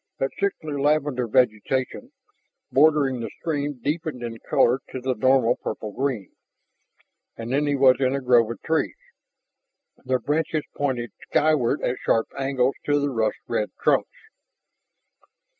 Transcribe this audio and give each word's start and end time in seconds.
That 0.17 0.31
sickly 0.39 0.81
lavender 0.81 1.27
vegetation 1.27 2.11
bordering 2.71 3.19
the 3.19 3.29
spring 3.39 3.81
deepened 3.83 4.23
in 4.23 4.39
color 4.49 4.79
to 4.89 4.99
the 4.99 5.13
normal 5.13 5.57
purple 5.57 5.91
green, 5.91 6.31
and 7.37 7.53
then 7.53 7.67
he 7.67 7.75
was 7.75 7.97
in 8.01 8.15
a 8.15 8.19
grove 8.19 8.49
of 8.49 8.59
trees, 8.63 8.95
their 10.03 10.17
branches 10.17 10.63
pointed 10.75 11.11
skyward 11.29 11.83
at 11.83 11.97
sharp 12.03 12.29
angles 12.35 12.73
to 12.87 12.99
the 12.99 13.11
rust 13.11 13.37
red 13.47 13.69
trunks. 13.79 14.09